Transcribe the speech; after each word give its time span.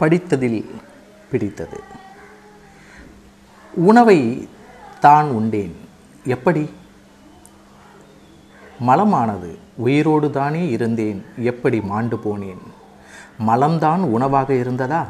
படித்ததில் 0.00 0.70
பிடித்தது. 1.30 1.80
உணவை 3.74 4.48
தான் 5.00 5.28
உண்டேன். 5.30 5.76
எப்படி? 6.24 6.70
மலமானது 8.86 9.58
உயிரோடு 9.76 10.30
தானே 10.30 10.68
இருந்தேன். 10.68 11.24
எப்படி 11.36 11.80
மாண்டு 11.80 12.16
போனேன்? 12.16 12.62
மலம்தான் 13.46 13.98
உணவாக 13.98 14.54
இருந்ததா? 14.54 15.06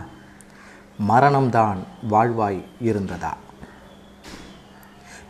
மரணம்தான் 1.08 1.76
வாழ்வாய் 2.10 2.62
இருந்ததா? 2.80 3.32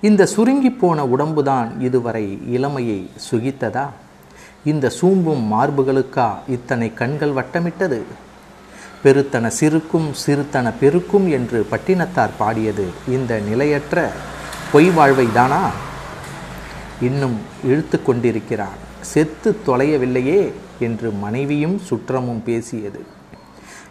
இந்த 0.01 0.27
சுருங்கி 0.27 0.71
போன 0.71 1.05
உடம்புதான் 1.05 1.81
இதுவரை 1.81 2.39
இளமையை 2.47 3.11
சுகித்ததா? 3.31 3.89
இந்த 4.65 4.93
சூம்பும் 5.01 5.45
மார்புகளுக்கா 5.53 6.29
இத்தனை 6.49 6.95
கண்கள் 6.95 7.33
வட்டமிட்டது? 7.33 8.03
பெருத்தன 9.05 9.47
சிறுக்கும் 9.47 10.12
சிறுத்தன 10.27 10.73
பெருக்கும் 10.80 11.30
என்று 11.30 11.66
பட்டினத்தார் 11.70 12.30
பாடியது 12.38 12.87
இந்த 13.09 13.38
நிலையற்ற 13.38 14.11
பொய் 14.73 14.91
வாழ்வை 14.91 15.33
தானா? 15.33 15.70
இன்னும் 17.01 17.39
இழுத்து 17.65 18.02
கொண்டிருக்கிறான் 18.02 18.89
செத்து 19.01 19.56
தொலையவில்லையே 19.66 20.52
என்று 20.78 21.11
மனைவியும் 21.11 21.80
சுற்றமும் 21.91 22.42
பேசியது. 22.45 23.05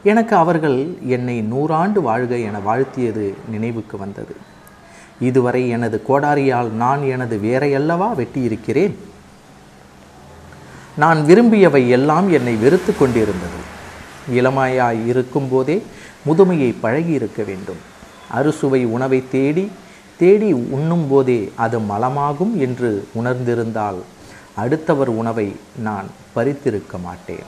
எனக்கு 0.04 0.36
அவர்கள் 0.36 0.98
என்னை 1.06 1.42
நூறாண்டு 1.42 2.00
வாழ்க 2.00 2.38
என 2.38 2.60
வாழ்த்தியது 2.60 3.36
நினைவுக்கு 3.50 3.98
வந்தது. 3.98 4.36
இதுவரை 5.20 5.70
எனது 5.70 6.02
கோடாரியால் 6.08 6.72
நான் 6.72 7.04
எனது 7.04 7.40
வேரையல்லவா 7.44 8.10
வெட்டியிருக்கிறேன்? 8.16 8.94
நான் 10.96 11.26
விரும்பியவை 11.26 11.90
எல்லாம் 11.90 12.32
என்னை 12.32 12.56
வெறுத்து 12.56 12.94
கொண்டிருந்தது. 12.98 13.69
இளமையாய் 14.38 15.08
இருக்கும்போதே 15.08 15.84
முதுமையை 16.28 16.76
பழகி 16.80 17.12
இருக்க 17.12 17.44
வேண்டும். 17.44 17.82
அறுசுவை 18.32 18.86
உணவை 18.86 19.24
தேடி 19.32 19.72
தேடி 20.18 20.54
உண்ணும் 20.54 21.08
போதே 21.10 21.52
அது 21.56 21.80
மலமாகும் 21.80 22.56
என்று 22.66 23.08
உணர்ந்திருந்தால் 23.20 24.00
அடுத்தவர் 24.56 25.08
உணவை 25.08 25.56
நான் 25.82 26.08
பறித்திருக்க 26.36 26.98
மாட்டேன். 27.04 27.48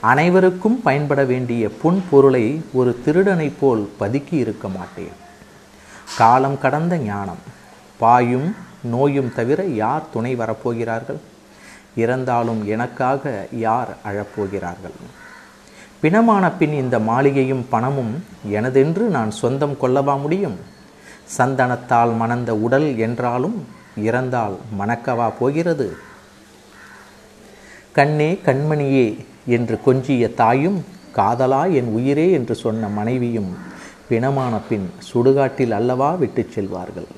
அனைவருக்கும் 0.00 0.82
பயன்பட 0.82 1.24
வேண்டிய 1.24 1.70
பொன் 1.82 2.02
பொருளை 2.10 2.62
ஒரு 2.72 3.00
திருடனைப் 3.04 3.58
போல் 3.60 3.90
பதுக்கி 4.00 4.32
இருக்க 4.32 4.68
மாட்டேன். 4.68 5.14
காலம் 6.16 6.58
கடந்த 6.60 6.96
ஞானம் 6.96 7.42
பாயும் 7.98 8.48
நோயும் 8.82 9.32
தவிர 9.34 9.64
யார் 9.64 10.10
துணை 10.12 10.36
வரப்போகிறார்கள்? 10.36 11.20
இறந்தாலும் 11.96 12.66
எனக்காக 12.66 13.48
யார் 13.52 13.96
அழப்போகிறார்கள்? 14.04 14.96
பிணமான 16.04 16.44
பின் 16.52 16.72
இந்த 16.72 16.98
மாளிகையும் 16.98 17.66
பணமும் 17.68 18.24
எனதென்று 18.50 19.04
நான் 19.16 19.30
சொந்தம் 19.30 19.76
கொள்ளவா 19.80 20.20
முடியும்? 20.20 20.56
சந்தனத்தால் 21.36 22.16
மணந்த 22.16 22.56
உடல் 22.56 22.96
என்றாலும் 22.96 23.66
இறந்தால் 24.04 24.56
மணக்கவா 24.78 25.32
போகிறது? 25.38 25.96
கண்ணே 27.92 28.38
கண்மணியே 28.44 29.06
என்று 29.46 29.78
கொஞ்சிய 29.86 30.34
தாயும் 30.34 30.84
காதலா 31.16 31.72
என் 31.72 31.90
உயிரே 31.94 32.30
என்று 32.30 32.54
சொன்ன 32.54 32.88
மனைவியும் 32.88 33.50
பிணமான 34.08 34.54
பின் 34.68 34.90
சுடுகாட்டில் 35.14 35.70
அல்லவா 35.70 36.10
விட்டுச் 36.10 36.52
செல்வார்கள்? 36.54 37.10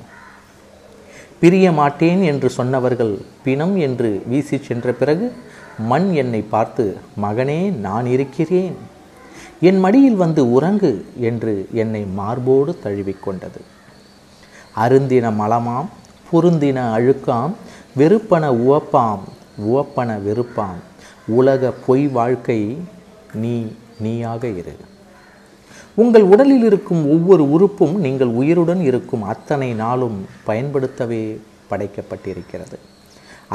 பிரிய 1.40 1.72
மாட்டேன் 1.72 2.22
என்று 2.22 2.50
சொன்னவர்கள் 2.50 3.18
பிணம் 3.42 3.76
என்று 3.76 4.22
வீசி 4.26 4.58
சென்ற 4.58 4.92
பிறகு 4.92 5.26
மண் 5.78 6.12
என்னை 6.12 6.40
பார்த்து 6.40 6.96
மகனே 7.22 7.72
நான் 7.72 8.06
இருக்கிறேன். 8.06 8.74
என் 9.60 9.80
மடியில் 9.80 10.14
வந்து 10.14 10.52
உறங்கு 10.52 11.04
என்று 11.20 11.68
என்னை 11.72 12.04
மார்போடு 12.04 12.78
தழுவிக்கொண்டது 12.84 13.60
அருந்தின 14.76 15.30
மலமாம் 15.40 15.88
பொருந்தின 16.32 16.78
அழுக்காம் 16.96 17.52
வெறுப்பன 17.96 18.44
உவப்பாம் 18.66 19.18
உவப்பன 19.66 20.18
வெறுப்பாம். 20.26 20.80
உலக 21.26 21.70
பொய் 21.86 22.06
வாழ்க்கை 22.06 22.78
நீ 23.34 23.72
நீயாக 23.98 24.46
இரு. 24.46 24.76
உங்கள் 25.94 26.22
உடலில் 26.22 26.64
இருக்கும் 26.64 27.08
ஒவ்வொரு 27.08 27.50
உறுப்பும் 27.50 27.94
நீங்கள் 27.94 28.28
உயிருடன் 28.28 28.80
இருக்கும் 28.80 29.22
அத்தனை 29.22 29.72
நாளும் 29.72 30.26
பயன்படுத்தவே 30.44 31.40
படைக்கப்பட்டிருக்கிறது. 31.70 32.76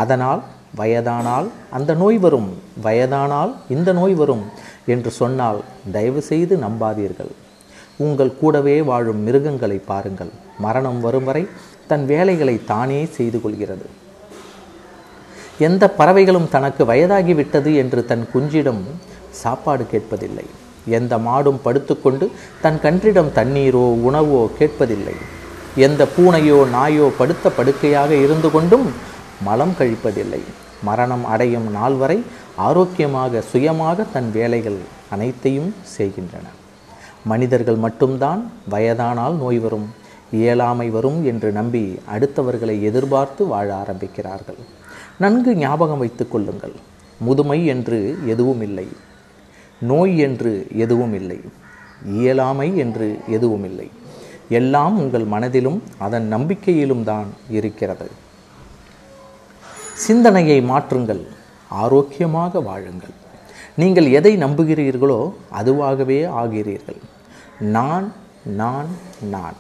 அதனால் 0.03 0.41
வயதானால் 0.79 1.47
அந்த 1.77 1.91
நோய் 2.01 2.17
வரும் 2.17 2.49
வயதானால் 2.85 3.51
இந்த 3.75 3.89
நோய் 3.99 4.15
வரும் 4.21 4.43
என்று 4.93 5.11
சொன்னால் 5.11 5.59
தயவு 5.95 6.21
செய்து 6.29 6.55
நம்பாதீர்கள். 6.57 7.31
உங்கள் 8.05 8.37
கூடவே 8.41 8.77
வாழும் 8.89 9.23
மிருகங்களை 9.25 9.79
பாருங்கள். 9.89 10.31
மரணம் 10.65 10.99
வரும் 10.99 11.27
வரை 11.29 11.43
தன் 11.89 12.05
வேலைகளை 12.11 12.55
தானே 12.71 13.01
செய்து 13.17 13.41
கொள்கிறது. 13.41 13.87
எந்த 15.67 15.83
பறவைகளும் 15.99 16.49
தனக்கு 16.55 16.83
வயதாகிவிட்டது 16.91 17.71
என்று 17.81 18.01
தன் 18.11 18.25
குஞ்சிடம் 18.33 18.83
சாப்பாடு 19.41 19.83
கேட்பதில்லை. 19.91 20.47
எந்த 20.97 21.13
மாடும் 21.27 21.59
படுத்துக்கொண்டு 21.65 22.25
தன் 22.63 22.79
கன்றிடம் 22.85 23.31
தண்ணீரோ 23.37 23.85
உணவோ 24.07 24.41
கேட்பதில்லை. 24.59 25.15
எந்த 25.87 26.01
பூனையோ 26.15 26.57
நாயோ 26.75 27.05
படுத்த 27.19 27.49
படுக்கையாக 27.57 28.11
இருந்து 28.25 28.49
கொண்டும் 28.51 28.87
மலம் 29.43 29.73
கழிப்பதில்லை. 29.79 30.41
மரணம் 30.83 31.25
அடையும் 31.25 31.71
நாள் 31.71 31.93
வரை 31.93 32.23
ஆரோக்கியமாக 32.55 33.41
சுயமாக 33.41 34.05
தன் 34.13 34.31
வேலைகள் 34.31 34.77
அனைத்தையும் 35.09 35.73
செய்கின்றன. 35.81 36.45
மனிதர்கள் 37.25 37.75
மட்டும்தான் 37.75 38.51
வயதானால் 38.71 39.35
நோய் 39.37 39.59
வரும் 39.59 39.87
இயலாமை 40.31 40.89
வரும் 40.89 41.25
என்று 41.25 41.51
நம்பி 41.51 41.99
அடுத்தவர்களை 42.15 42.81
எதிர்பார்த்து 42.81 43.45
வாழ 43.45 43.67
ஆரம்பிக்கிறார்கள். 43.73 44.59
நன்கு 45.17 45.55
ஞாபகம் 45.55 45.97
வைத்துக் 45.97 46.31
கொள்ளுங்கள். 46.31 46.75
முதுமை 47.19 47.65
என்று 47.65 48.17
எதுவும் 48.25 48.61
இல்லை. 48.61 48.87
நோய் 49.81 50.17
என்று 50.17 50.67
எதுவும் 50.75 51.13
இல்லை. 51.13 51.39
இயலாமை 52.05 52.77
என்று 52.77 53.19
எதுவும் 53.27 53.63
இல்லை. 53.63 53.89
எல்லாம் 54.49 54.99
உங்கள் 54.99 55.23
மனதிலும் 55.23 55.83
அதன் 55.97 56.27
நம்பிக்கையிலும் 56.33 57.03
தான் 57.03 57.25
இருக்கிறது. 57.49 58.07
சிந்தனையை 60.05 60.59
மாற்றுங்கள் 60.71 61.23
ஆரோக்கியமாக 61.83 62.61
வாழுங்கள். 62.67 63.15
நீங்கள் 63.81 64.07
எதை 64.17 64.31
நம்புகிறீர்களோ 64.43 65.19
அதுவாகவே 65.59 66.19
ஆகிறீர்கள். 66.41 67.01
நான் 67.75 68.07
நான் 68.61 68.89
நான். 69.33 69.57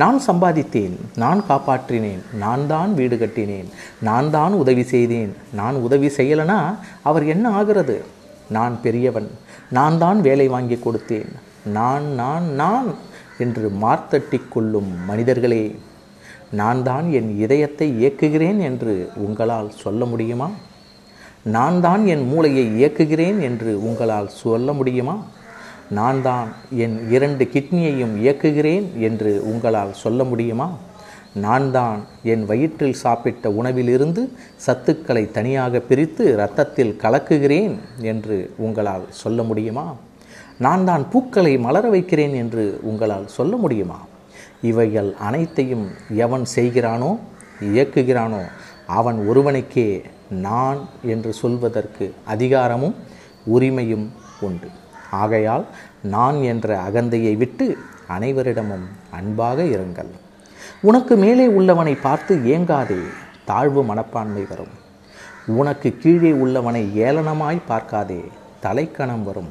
நான் 0.00 0.18
சம்பாதித்தேன் 0.26 0.96
நான் 1.22 1.40
காப்பாற்றினேன் 1.48 2.22
நான் 2.42 2.62
தான் 2.72 2.90
வீடு 2.98 3.16
கட்டினேன் 3.22 3.68
நான் 4.08 4.28
தான் 4.36 4.54
உதவி 4.62 4.84
செய்தேன் 4.92 5.32
நான் 5.60 5.76
உதவி 5.86 6.08
செய்யலைனா 6.18 6.58
அவர் 7.08 7.24
என்ன 7.34 7.46
ஆகிறது? 7.60 7.96
நான் 8.56 8.74
பெரியவன் 8.84 9.28
நான் 9.76 9.96
தான் 10.02 10.20
வேலை 10.28 10.46
வாங்கி 10.54 10.78
கொடுத்தேன். 10.84 11.32
நான் 11.76 12.06
நான் 12.20 12.46
நான் 12.62 12.88
என்று 13.44 13.66
மார்த்தட்டி 13.82 14.40
கொள்ளும் 14.54 14.90
மனிதர்களே 15.10 15.64
நான் 16.60 16.82
தான் 16.82 17.12
என் 17.12 17.38
இதயத்தை 17.38 17.86
இயக்குகிறேன் 18.00 18.58
என்று 18.60 18.94
உங்களால் 19.16 19.70
சொல்ல 19.70 20.04
முடியுமா? 20.04 20.50
நான் 21.42 21.80
தான் 21.80 22.06
என் 22.06 22.24
மூளையை 22.28 22.64
இயக்குகிறேன் 22.80 23.40
என்று 23.40 23.82
உங்களால் 23.82 24.28
சொல்ல 24.28 24.72
முடியுமா? 24.72 25.24
நான் 25.88 26.22
தான் 26.22 26.48
என் 26.76 27.10
இரண்டு 27.10 27.44
கிட்னியையும் 27.44 28.14
இயக்குகிறேன் 28.22 28.86
என்று 29.00 29.44
உங்களால் 29.44 29.92
சொல்ல 29.92 30.24
முடியுமா? 30.24 30.68
நான் 31.34 31.70
தான் 31.70 31.98
என் 32.22 32.44
வயிற்றில் 32.46 33.00
சாப்பிட்ட 33.04 33.50
உணவிலிருந்து 33.50 34.22
சத்துக்களை 34.66 35.30
தனியாக 35.30 35.80
பிரித்து 35.80 36.24
இரத்தத்தில் 36.32 36.96
கலக்குகிறேன் 37.02 37.74
என்று 38.00 38.54
உங்களால் 38.58 39.06
சொல்ல 39.10 39.42
முடியுமா? 39.42 39.86
நான் 40.58 40.84
தான் 40.84 41.08
பூக்களை 41.08 41.58
மலர 41.58 41.88
வைக்கிறேன் 41.88 42.34
என்று 42.34 42.78
உங்களால் 42.82 43.26
சொல்ல 43.26 43.56
முடியுமா? 43.56 43.98
இவைகள் 44.70 45.10
அனைத்தையும் 45.28 45.86
எவன் 46.24 46.44
செய்கிறானோ 46.56 47.10
இயக்குகிறானோ 47.70 48.42
அவன் 48.98 49.18
ஒருவனுக்கே 49.28 49.88
நான் 50.46 50.78
என்று 51.12 51.32
சொல்வதற்கு 51.32 52.04
அதிகாரமும் 52.26 52.96
உரிமையும் 53.54 54.06
உண்டு. 54.40 54.68
ஆகையால் 55.22 55.64
நான் 56.14 56.38
என்ற 56.42 56.68
அகந்தையை 56.88 57.34
விட்டு 57.42 57.66
அனைவரிடமும் 58.16 58.86
அன்பாக 59.18 59.62
இருங்கள். 59.74 60.12
உனக்கு 60.80 61.14
மேலே 61.16 61.46
உள்ளவனை 61.58 61.94
பார்த்து 62.00 62.34
ஏங்காதே 62.54 63.00
தாழ்வு 63.50 63.82
மனப்பான்மை 63.90 64.44
வரும். 64.52 64.72
உனக்கு 65.60 65.88
கீழே 66.02 66.32
உள்ளவனை 66.44 66.82
ஏளனமாய் 67.06 67.66
பார்க்காதே 67.70 68.20
தலைக்கணம் 68.64 69.24
வரும். 69.28 69.50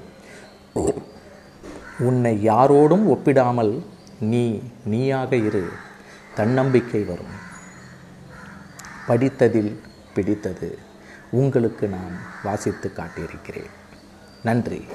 உன்னை 2.10 2.34
யாரோடும் 2.50 3.06
ஒப்பிடாமல் 3.14 3.74
நீ 4.22 4.64
நீயாக 4.84 5.36
இரு. 5.36 5.70
தன்னம்பிக்கை 6.36 7.04
வரும். 7.04 7.50
படித்ததில் 9.08 9.80
பிடித்தது. 10.14 10.80
உங்களுக்கு 11.32 11.88
நான் 11.88 12.18
வாசித்து 12.44 12.92
காட்டியிருக்கிறேன். 12.96 13.70
நன்றி. 14.44 14.88